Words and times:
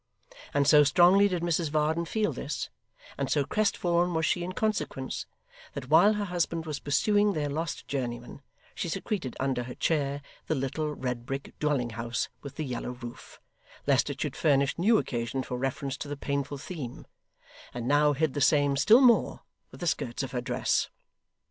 And 0.51 0.67
so 0.67 0.83
strongly 0.83 1.27
did 1.27 1.43
Mrs 1.43 1.69
Varden 1.69 2.05
feel 2.05 2.33
this, 2.33 2.71
and 3.19 3.29
so 3.29 3.43
crestfallen 3.45 4.15
was 4.15 4.25
she 4.25 4.43
in 4.43 4.53
consequence, 4.53 5.27
that 5.73 5.89
while 5.91 6.13
her 6.13 6.25
husband 6.25 6.65
was 6.65 6.79
pursuing 6.79 7.33
their 7.33 7.49
lost 7.49 7.87
journeyman, 7.87 8.41
she 8.73 8.89
secreted 8.89 9.35
under 9.39 9.61
her 9.61 9.75
chair 9.75 10.23
the 10.47 10.55
little 10.55 10.95
red 10.95 11.27
brick 11.27 11.53
dwelling 11.59 11.91
house 11.91 12.29
with 12.41 12.55
the 12.55 12.65
yellow 12.65 12.93
roof, 12.93 13.39
lest 13.85 14.09
it 14.09 14.19
should 14.19 14.35
furnish 14.35 14.75
new 14.79 14.97
occasion 14.97 15.43
for 15.43 15.59
reference 15.59 15.97
to 15.97 16.07
the 16.07 16.17
painful 16.17 16.57
theme; 16.57 17.05
and 17.71 17.87
now 17.87 18.13
hid 18.13 18.33
the 18.33 18.41
same 18.41 18.75
still 18.75 19.01
more, 19.01 19.41
with 19.69 19.81
the 19.81 19.85
skirts 19.85 20.23
of 20.23 20.31
her 20.31 20.41
dress. 20.41 20.89